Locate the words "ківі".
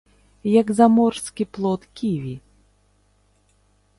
1.99-2.33